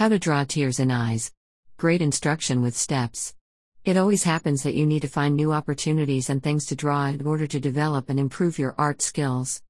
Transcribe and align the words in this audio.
How 0.00 0.08
to 0.08 0.18
draw 0.18 0.44
tears 0.44 0.80
in 0.80 0.90
eyes. 0.90 1.30
Great 1.76 2.00
instruction 2.00 2.62
with 2.62 2.74
steps. 2.74 3.34
It 3.84 3.98
always 3.98 4.22
happens 4.22 4.62
that 4.62 4.72
you 4.72 4.86
need 4.86 5.02
to 5.02 5.08
find 5.08 5.36
new 5.36 5.52
opportunities 5.52 6.30
and 6.30 6.42
things 6.42 6.64
to 6.68 6.74
draw 6.74 7.08
in 7.08 7.26
order 7.26 7.46
to 7.46 7.60
develop 7.60 8.08
and 8.08 8.18
improve 8.18 8.58
your 8.58 8.74
art 8.78 9.02
skills. 9.02 9.60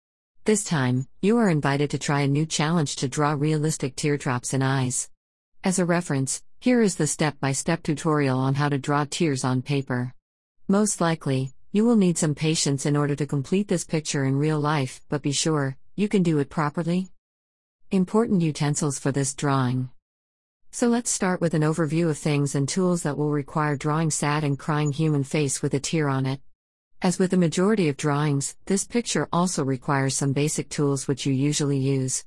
This 0.45 0.63
time, 0.63 1.09
you 1.21 1.37
are 1.39 1.51
invited 1.51 1.91
to 1.91 1.99
try 1.99 2.21
a 2.21 2.29
new 2.29 2.47
challenge 2.47 2.95
to 2.95 3.09
draw 3.09 3.33
realistic 3.33 3.97
teardrops 3.97 4.55
in 4.55 4.63
eyes. 4.63 5.11
As 5.65 5.81
a 5.81 5.85
reference, 5.85 6.45
here 6.61 6.81
is 6.81 6.95
the 6.95 7.09
step 7.09 7.35
by 7.41 7.51
step 7.51 7.83
tutorial 7.83 8.39
on 8.39 8.55
how 8.55 8.69
to 8.69 8.79
draw 8.79 9.07
tears 9.11 9.43
on 9.43 9.63
paper. 9.63 10.15
Most 10.69 11.01
likely, 11.01 11.55
you 11.73 11.85
will 11.85 11.97
need 11.97 12.17
some 12.17 12.37
patience 12.37 12.87
in 12.87 12.97
order 12.97 13.17
to 13.17 13.27
complete 13.27 13.67
this 13.67 13.83
picture 13.83 14.25
in 14.25 14.37
real 14.37 14.61
life, 14.61 15.01
but 15.09 15.23
be 15.23 15.33
sure, 15.33 15.77
you 15.97 16.09
can 16.09 16.23
do 16.23 16.39
it 16.39 16.51
properly. 16.51 17.09
Important 17.91 18.43
utensils 18.43 18.97
for 18.97 19.11
this 19.11 19.35
drawing. 19.35 19.91
So 20.73 20.87
let's 20.87 21.11
start 21.11 21.41
with 21.41 21.55
an 21.55 21.63
overview 21.63 22.09
of 22.11 22.17
things 22.17 22.55
and 22.55 22.69
tools 22.69 23.03
that 23.03 23.19
will 23.19 23.31
require 23.31 23.75
drawing 23.75 24.13
sad 24.13 24.45
and 24.45 24.57
crying 24.57 24.93
human 24.93 25.25
face 25.25 25.61
with 25.61 25.75
a 25.75 25.81
tear 25.81 26.09
on 26.09 26.27
it. 26.27 26.41
As 27.03 27.19
with 27.19 27.33
the 27.33 27.37
majority 27.37 27.89
of 27.89 27.97
drawings, 27.97 28.57
this 28.67 28.85
picture 28.85 29.29
also 29.33 29.65
requires 29.65 30.17
some 30.17 30.33
basic 30.33 30.69
tools 30.69 31.09
which 31.09 31.27
you 31.27 31.33
usually 31.33 31.79
use. 31.79 32.25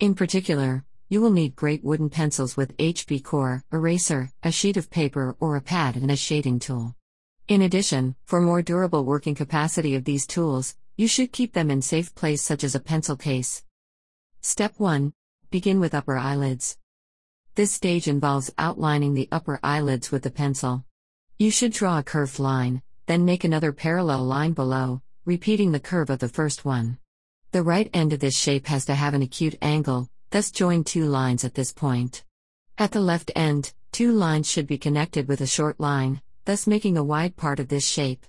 In 0.00 0.14
particular, 0.14 0.84
you 1.10 1.20
will 1.20 1.30
need 1.30 1.54
great 1.54 1.84
wooden 1.84 2.08
pencils 2.08 2.56
with 2.56 2.74
HB 2.78 3.24
core, 3.24 3.62
eraser, 3.70 4.30
a 4.42 4.50
sheet 4.50 4.78
of 4.78 4.90
paper 4.90 5.36
or 5.38 5.56
a 5.56 5.60
pad 5.60 5.94
and 5.96 6.10
a 6.10 6.16
shading 6.16 6.60
tool. 6.60 6.96
In 7.46 7.60
addition, 7.60 8.16
for 8.24 8.40
more 8.40 8.62
durable 8.62 9.04
working 9.04 9.34
capacity 9.34 9.94
of 9.94 10.04
these 10.04 10.26
tools, 10.26 10.76
you 10.96 11.06
should 11.06 11.30
keep 11.30 11.52
them 11.52 11.70
in 11.70 11.82
safe 11.82 12.14
place 12.14 12.40
such 12.40 12.64
as 12.64 12.74
a 12.74 12.80
pencil 12.80 13.16
case. 13.16 13.64
Step 14.40 14.72
1. 14.78 15.12
Begin 15.50 15.78
with 15.78 15.94
upper 15.94 16.16
eyelids. 16.16 16.78
This 17.54 17.70
stage 17.70 18.08
involves 18.08 18.50
outlining 18.56 19.12
the 19.12 19.28
upper 19.30 19.60
eyelids 19.62 20.10
with 20.10 20.22
the 20.22 20.30
pencil. 20.30 20.86
You 21.38 21.50
should 21.50 21.72
draw 21.72 21.98
a 21.98 22.02
curved 22.02 22.38
line, 22.38 22.80
then 23.04 23.26
make 23.26 23.44
another 23.44 23.72
parallel 23.72 24.24
line 24.24 24.52
below, 24.52 25.02
repeating 25.26 25.70
the 25.70 25.78
curve 25.78 26.08
of 26.08 26.20
the 26.20 26.30
first 26.30 26.64
one. 26.64 26.96
The 27.50 27.62
right 27.62 27.90
end 27.92 28.14
of 28.14 28.20
this 28.20 28.34
shape 28.34 28.68
has 28.68 28.86
to 28.86 28.94
have 28.94 29.12
an 29.12 29.20
acute 29.20 29.58
angle, 29.60 30.08
thus 30.30 30.50
join 30.50 30.82
two 30.82 31.04
lines 31.04 31.44
at 31.44 31.52
this 31.52 31.74
point. 31.74 32.24
At 32.78 32.92
the 32.92 33.02
left 33.02 33.30
end, 33.36 33.74
two 33.92 34.12
lines 34.12 34.50
should 34.50 34.66
be 34.66 34.78
connected 34.78 35.28
with 35.28 35.42
a 35.42 35.46
short 35.46 35.78
line, 35.78 36.22
thus 36.46 36.66
making 36.66 36.96
a 36.96 37.04
wide 37.04 37.36
part 37.36 37.60
of 37.60 37.68
this 37.68 37.86
shape. 37.86 38.24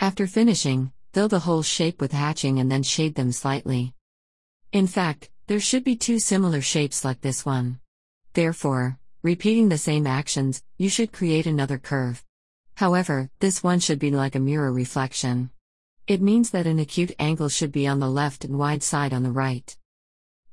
After 0.00 0.26
finishing, 0.26 0.90
fill 1.12 1.28
the 1.28 1.38
whole 1.38 1.62
shape 1.62 2.00
with 2.00 2.10
hatching 2.10 2.58
and 2.58 2.68
then 2.68 2.82
shade 2.82 3.14
them 3.14 3.30
slightly. 3.30 3.94
In 4.72 4.88
fact, 4.88 5.30
there 5.46 5.60
should 5.60 5.84
be 5.84 5.94
two 5.94 6.18
similar 6.18 6.60
shapes 6.60 7.04
like 7.04 7.20
this 7.20 7.46
one. 7.46 7.78
Therefore, 8.36 8.98
repeating 9.22 9.70
the 9.70 9.78
same 9.78 10.06
actions, 10.06 10.62
you 10.76 10.90
should 10.90 11.10
create 11.10 11.46
another 11.46 11.78
curve. 11.78 12.22
However, 12.74 13.30
this 13.38 13.62
one 13.62 13.80
should 13.80 13.98
be 13.98 14.10
like 14.10 14.34
a 14.34 14.38
mirror 14.38 14.70
reflection. 14.70 15.48
It 16.06 16.20
means 16.20 16.50
that 16.50 16.66
an 16.66 16.78
acute 16.78 17.12
angle 17.18 17.48
should 17.48 17.72
be 17.72 17.86
on 17.86 17.98
the 17.98 18.10
left 18.10 18.44
and 18.44 18.58
wide 18.58 18.82
side 18.82 19.14
on 19.14 19.22
the 19.22 19.30
right. 19.30 19.74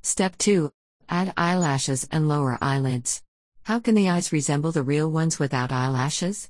Step 0.01 0.37
2 0.37 0.71
Add 1.09 1.33
eyelashes 1.35 2.07
and 2.09 2.29
lower 2.29 2.57
eyelids. 2.61 3.21
How 3.63 3.81
can 3.81 3.95
the 3.95 4.09
eyes 4.09 4.31
resemble 4.31 4.71
the 4.71 4.81
real 4.81 5.11
ones 5.11 5.37
without 5.37 5.73
eyelashes? 5.73 6.49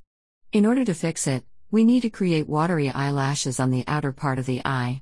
In 0.52 0.67
order 0.67 0.86
to 0.86 0.94
fix 0.94 1.26
it, 1.26 1.44
we 1.72 1.84
need 1.84 2.02
to 2.02 2.11
create 2.11 2.48
watery 2.48 2.92
eyelashes 2.92 3.59
on 3.59 3.72
the 3.72 3.84
outer 3.88 4.11
part 4.11 4.38
of 4.38 4.45
the 4.45 4.61
eye. 4.66 5.02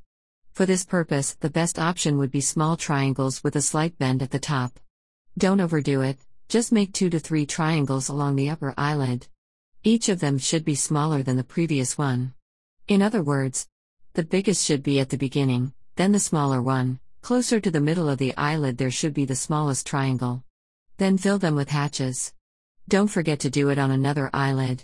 For 0.53 0.65
this 0.65 0.85
purpose, 0.85 1.33
the 1.41 1.49
best 1.49 1.77
option 1.77 2.17
would 2.19 2.31
be 2.31 2.39
small 2.39 2.77
triangles 2.77 3.43
with 3.43 3.57
a 3.57 3.61
slight 3.61 3.97
bend 3.97 4.23
at 4.23 4.31
the 4.31 4.39
top. 4.39 4.79
Don't 5.37 5.61
overdo 5.61 6.01
it, 6.01 6.17
just 6.49 6.71
make 6.71 6.91
2 6.91 7.09
to 7.09 7.19
3 7.19 7.45
triangles 7.45 8.09
along 8.09 8.35
the 8.35 8.49
upper 8.49 8.73
eyelid. 8.77 9.27
Each 9.83 10.09
of 10.09 10.19
them 10.19 10.37
should 10.37 10.65
be 10.65 10.75
smaller 10.75 11.23
than 11.23 11.37
the 11.37 11.43
previous 11.43 11.97
one. 11.97 12.33
In 12.87 13.01
other 13.01 13.23
words, 13.23 13.67
the 14.13 14.23
biggest 14.23 14.65
should 14.65 14.83
be 14.83 14.99
at 14.99 15.09
the 15.09 15.17
beginning, 15.17 15.73
then 15.95 16.11
the 16.11 16.19
smaller 16.19 16.61
one, 16.61 16.99
closer 17.21 17.61
to 17.61 17.71
the 17.71 17.79
middle 17.79 18.09
of 18.09 18.17
the 18.17 18.35
eyelid 18.35 18.77
there 18.77 18.91
should 18.91 19.13
be 19.13 19.23
the 19.23 19.35
smallest 19.35 19.87
triangle. 19.87 20.43
Then 20.97 21.17
fill 21.17 21.39
them 21.39 21.55
with 21.55 21.69
hatches. 21.69 22.33
Don't 22.89 23.07
forget 23.07 23.39
to 23.39 23.49
do 23.49 23.69
it 23.69 23.79
on 23.79 23.89
another 23.89 24.29
eyelid. 24.33 24.83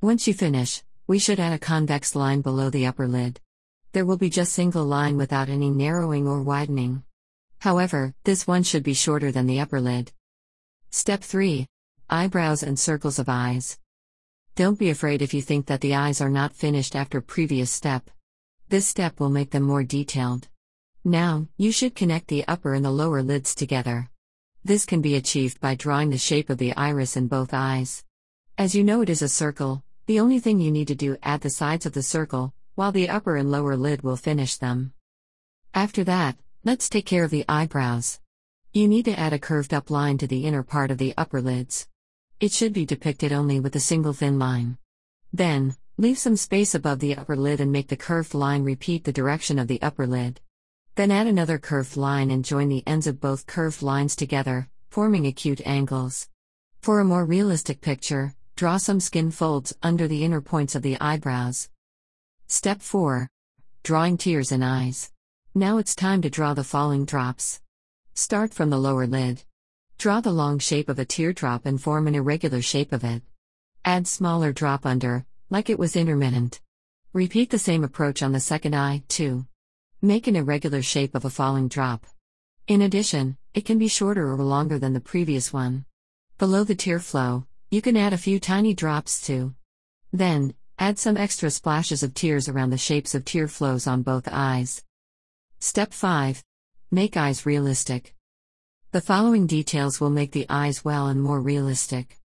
Once 0.00 0.28
you 0.28 0.34
finish, 0.34 0.84
we 1.08 1.18
should 1.18 1.40
add 1.40 1.52
a 1.52 1.58
convex 1.58 2.14
line 2.14 2.40
below 2.40 2.70
the 2.70 2.86
upper 2.86 3.08
lid. 3.08 3.40
There 3.92 4.06
will 4.06 4.16
be 4.16 4.30
just 4.30 4.52
single 4.52 4.84
line 4.84 5.16
without 5.16 5.48
any 5.48 5.70
narrowing 5.70 6.28
or 6.28 6.42
widening. 6.42 7.02
However, 7.60 8.14
this 8.24 8.46
one 8.46 8.62
should 8.62 8.82
be 8.82 8.94
shorter 8.94 9.32
than 9.32 9.46
the 9.46 9.60
upper 9.60 9.80
lid. 9.80 10.12
Step 10.90 11.22
3 11.22 11.66
Eyebrows 12.08 12.62
and 12.62 12.78
circles 12.78 13.18
of 13.18 13.28
eyes. 13.28 13.78
Don't 14.54 14.78
be 14.78 14.90
afraid 14.90 15.22
if 15.22 15.34
you 15.34 15.42
think 15.42 15.66
that 15.66 15.80
the 15.80 15.94
eyes 15.94 16.20
are 16.20 16.30
not 16.30 16.54
finished 16.54 16.96
after 16.96 17.20
previous 17.20 17.70
step. 17.70 18.10
This 18.68 18.86
step 18.86 19.20
will 19.20 19.28
make 19.28 19.50
them 19.50 19.62
more 19.62 19.84
detailed. 19.84 20.48
Now, 21.04 21.48
you 21.56 21.70
should 21.72 21.94
connect 21.94 22.28
the 22.28 22.46
upper 22.48 22.74
and 22.74 22.84
the 22.84 22.90
lower 22.90 23.22
lids 23.22 23.54
together. 23.54 24.10
This 24.64 24.84
can 24.84 25.00
be 25.00 25.14
achieved 25.14 25.60
by 25.60 25.74
drawing 25.74 26.10
the 26.10 26.18
shape 26.18 26.50
of 26.50 26.58
the 26.58 26.74
iris 26.74 27.16
in 27.16 27.28
both 27.28 27.52
eyes. 27.52 28.04
As 28.58 28.74
you 28.74 28.82
know 28.82 29.02
it 29.02 29.10
is 29.10 29.22
a 29.22 29.28
circle, 29.28 29.84
the 30.06 30.18
only 30.18 30.38
thing 30.38 30.58
you 30.58 30.70
need 30.70 30.88
to 30.88 30.94
do 30.94 31.16
add 31.22 31.42
the 31.42 31.50
sides 31.50 31.86
of 31.86 31.92
the 31.92 32.02
circle, 32.02 32.54
while 32.74 32.92
the 32.92 33.08
upper 33.08 33.36
and 33.36 33.50
lower 33.50 33.76
lid 33.76 34.02
will 34.02 34.16
finish 34.16 34.56
them. 34.56 34.92
After 35.74 36.02
that, 36.04 36.36
Let's 36.66 36.88
take 36.88 37.06
care 37.06 37.22
of 37.22 37.30
the 37.30 37.44
eyebrows. 37.48 38.18
You 38.72 38.88
need 38.88 39.04
to 39.04 39.16
add 39.16 39.32
a 39.32 39.38
curved 39.38 39.72
up 39.72 39.88
line 39.88 40.18
to 40.18 40.26
the 40.26 40.46
inner 40.46 40.64
part 40.64 40.90
of 40.90 40.98
the 40.98 41.14
upper 41.16 41.40
lids. 41.40 41.86
It 42.40 42.50
should 42.50 42.72
be 42.72 42.84
depicted 42.84 43.32
only 43.32 43.60
with 43.60 43.76
a 43.76 43.78
single 43.78 44.12
thin 44.12 44.40
line. 44.40 44.76
Then, 45.32 45.76
leave 45.96 46.18
some 46.18 46.36
space 46.36 46.74
above 46.74 46.98
the 46.98 47.14
upper 47.14 47.36
lid 47.36 47.60
and 47.60 47.70
make 47.70 47.86
the 47.86 47.96
curved 47.96 48.34
line 48.34 48.64
repeat 48.64 49.04
the 49.04 49.12
direction 49.12 49.60
of 49.60 49.68
the 49.68 49.80
upper 49.80 50.08
lid. 50.08 50.40
Then 50.96 51.12
add 51.12 51.28
another 51.28 51.58
curved 51.58 51.96
line 51.96 52.32
and 52.32 52.44
join 52.44 52.68
the 52.68 52.82
ends 52.84 53.06
of 53.06 53.20
both 53.20 53.46
curved 53.46 53.80
lines 53.80 54.16
together, 54.16 54.68
forming 54.90 55.24
acute 55.24 55.64
angles. 55.64 56.28
For 56.80 56.98
a 56.98 57.04
more 57.04 57.24
realistic 57.24 57.80
picture, 57.80 58.34
draw 58.56 58.78
some 58.78 58.98
skin 58.98 59.30
folds 59.30 59.72
under 59.84 60.08
the 60.08 60.24
inner 60.24 60.40
points 60.40 60.74
of 60.74 60.82
the 60.82 61.00
eyebrows. 61.00 61.68
Step 62.48 62.82
4 62.82 63.30
Drawing 63.84 64.18
tears 64.18 64.50
in 64.50 64.64
eyes. 64.64 65.12
Now 65.58 65.78
it's 65.78 65.94
time 65.94 66.20
to 66.20 66.28
draw 66.28 66.52
the 66.52 66.62
falling 66.62 67.06
drops. 67.06 67.62
Start 68.12 68.52
from 68.52 68.68
the 68.68 68.76
lower 68.76 69.06
lid. 69.06 69.44
Draw 69.96 70.20
the 70.20 70.30
long 70.30 70.58
shape 70.58 70.90
of 70.90 70.98
a 70.98 71.06
teardrop 71.06 71.64
and 71.64 71.80
form 71.80 72.06
an 72.06 72.14
irregular 72.14 72.60
shape 72.60 72.92
of 72.92 73.02
it. 73.02 73.22
Add 73.82 74.06
smaller 74.06 74.52
drop 74.52 74.84
under, 74.84 75.24
like 75.48 75.70
it 75.70 75.78
was 75.78 75.96
intermittent. 75.96 76.60
Repeat 77.14 77.48
the 77.48 77.58
same 77.58 77.84
approach 77.84 78.22
on 78.22 78.32
the 78.32 78.38
second 78.38 78.76
eye, 78.76 79.02
too. 79.08 79.46
Make 80.02 80.26
an 80.26 80.36
irregular 80.36 80.82
shape 80.82 81.14
of 81.14 81.24
a 81.24 81.30
falling 81.30 81.68
drop. 81.68 82.04
In 82.66 82.82
addition, 82.82 83.38
it 83.54 83.64
can 83.64 83.78
be 83.78 83.88
shorter 83.88 84.30
or 84.30 84.36
longer 84.36 84.78
than 84.78 84.92
the 84.92 85.00
previous 85.00 85.54
one. 85.54 85.86
Below 86.36 86.64
the 86.64 86.74
tear 86.74 87.00
flow, 87.00 87.46
you 87.70 87.80
can 87.80 87.96
add 87.96 88.12
a 88.12 88.18
few 88.18 88.38
tiny 88.38 88.74
drops 88.74 89.26
too. 89.26 89.54
Then, 90.12 90.52
add 90.78 90.98
some 90.98 91.16
extra 91.16 91.50
splashes 91.50 92.02
of 92.02 92.12
tears 92.12 92.46
around 92.46 92.68
the 92.68 92.76
shapes 92.76 93.14
of 93.14 93.24
tear 93.24 93.48
flows 93.48 93.86
on 93.86 94.02
both 94.02 94.28
eyes. 94.30 94.82
Step 95.58 95.94
5 95.94 96.44
Make 96.90 97.16
eyes 97.16 97.46
realistic. 97.46 98.14
The 98.92 99.00
following 99.00 99.46
details 99.46 100.00
will 100.00 100.10
make 100.10 100.32
the 100.32 100.44
eyes 100.50 100.84
well 100.84 101.06
and 101.06 101.20
more 101.20 101.40
realistic. 101.40 102.18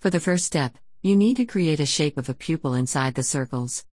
For 0.00 0.10
the 0.10 0.20
first 0.20 0.44
step, 0.44 0.76
you 1.00 1.16
need 1.16 1.38
to 1.38 1.46
create 1.46 1.80
a 1.80 1.86
shape 1.86 2.18
of 2.18 2.28
a 2.28 2.34
pupil 2.34 2.74
inside 2.74 3.14
the 3.14 3.22
circles. 3.22 3.86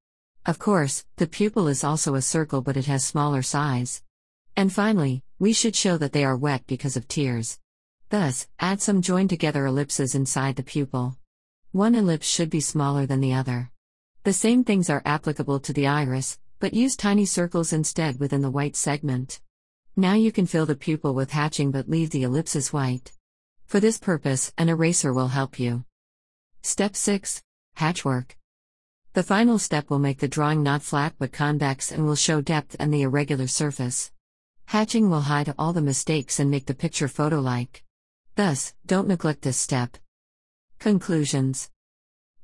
Of 0.45 0.59
course, 0.59 1.05
the 1.15 1.25
pupil 1.25 1.69
is 1.69 1.85
also 1.85 2.15
a 2.15 2.21
circle 2.21 2.61
but 2.61 2.75
it 2.75 2.85
has 2.87 3.05
smaller 3.05 3.41
size. 3.41 4.03
And 4.57 4.73
finally, 4.73 5.23
we 5.39 5.53
should 5.53 5.75
show 5.75 5.97
that 5.97 6.11
they 6.11 6.25
are 6.25 6.35
wet 6.35 6.67
because 6.67 6.97
of 6.97 7.07
tears. 7.07 7.59
Thus, 8.09 8.47
add 8.59 8.81
some 8.81 9.01
joined 9.01 9.29
together 9.29 9.65
ellipses 9.65 10.15
inside 10.15 10.57
the 10.57 10.63
pupil. 10.63 11.17
One 11.71 11.95
ellipse 11.95 12.27
should 12.27 12.49
be 12.49 12.59
smaller 12.59 13.05
than 13.05 13.21
the 13.21 13.33
other. 13.33 13.71
The 14.25 14.33
same 14.33 14.65
things 14.65 14.89
are 14.89 15.01
applicable 15.05 15.61
to 15.61 15.73
the 15.73 15.87
iris, 15.87 16.37
but 16.61 16.75
use 16.75 16.95
tiny 16.95 17.25
circles 17.25 17.73
instead 17.73 18.19
within 18.19 18.41
the 18.41 18.51
white 18.51 18.75
segment. 18.75 19.41
Now 19.95 20.13
you 20.13 20.31
can 20.31 20.45
fill 20.45 20.67
the 20.67 20.75
pupil 20.75 21.15
with 21.15 21.31
hatching 21.31 21.71
but 21.71 21.89
leave 21.89 22.11
the 22.11 22.21
ellipses 22.21 22.71
white. 22.71 23.11
For 23.65 23.79
this 23.79 23.97
purpose, 23.97 24.53
an 24.59 24.69
eraser 24.69 25.11
will 25.11 25.29
help 25.29 25.59
you. 25.59 25.85
Step 26.61 26.95
6 26.95 27.41
Hatchwork. 27.77 28.37
The 29.13 29.23
final 29.23 29.57
step 29.57 29.89
will 29.89 29.97
make 29.97 30.19
the 30.19 30.27
drawing 30.27 30.61
not 30.61 30.83
flat 30.83 31.15
but 31.17 31.33
convex 31.33 31.91
and 31.91 32.05
will 32.05 32.15
show 32.15 32.41
depth 32.41 32.75
and 32.79 32.93
the 32.93 33.01
irregular 33.01 33.47
surface. 33.47 34.11
Hatching 34.65 35.09
will 35.09 35.21
hide 35.21 35.53
all 35.57 35.73
the 35.73 35.81
mistakes 35.81 36.39
and 36.39 36.51
make 36.51 36.67
the 36.67 36.75
picture 36.75 37.07
photo 37.07 37.39
like. 37.39 37.83
Thus, 38.35 38.75
don't 38.85 39.07
neglect 39.07 39.41
this 39.41 39.57
step. 39.57 39.97
Conclusions 40.77 41.71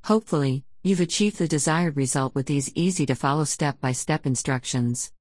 Hopefully, 0.06 0.66
You've 0.88 1.02
achieved 1.02 1.38
the 1.38 1.50
desired 1.50 1.98
result 1.98 2.34
with 2.34 2.46
these 2.46 2.72
easy 2.74 3.06
to 3.08 3.14
follow 3.14 3.44
step 3.44 3.82
by 3.82 3.92
step 3.92 4.26
instructions. 4.26 5.12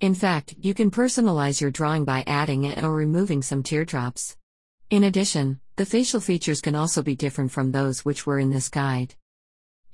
In 0.00 0.16
fact, 0.16 0.56
you 0.58 0.74
can 0.74 0.90
personalize 0.90 1.60
your 1.60 1.70
drawing 1.70 2.04
by 2.04 2.24
adding 2.26 2.66
or 2.82 2.92
removing 2.92 3.40
some 3.40 3.62
teardrops. 3.62 4.36
In 4.90 5.04
addition, 5.04 5.60
The 5.76 5.86
facial 5.86 6.20
features 6.20 6.60
can 6.60 6.74
also 6.74 7.02
be 7.02 7.14
different 7.14 7.52
from 7.52 7.70
those 7.70 8.04
which 8.04 8.26
were 8.26 8.40
in 8.40 8.50
this 8.50 8.68
guide. 8.68 9.14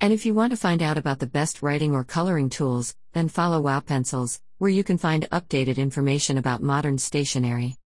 And 0.01 0.11
if 0.11 0.25
you 0.25 0.33
want 0.33 0.51
to 0.51 0.57
find 0.57 0.81
out 0.81 0.97
about 0.97 1.19
the 1.19 1.27
best 1.27 1.61
writing 1.61 1.93
or 1.93 2.03
coloring 2.03 2.49
tools, 2.49 2.95
then 3.13 3.29
follow 3.29 3.61
Wow 3.61 3.81
Pencils, 3.81 4.41
where 4.57 4.71
you 4.71 4.83
can 4.83 4.97
find 4.97 5.29
updated 5.29 5.77
information 5.77 6.39
about 6.39 6.63
modern 6.63 6.97
stationery. 6.97 7.78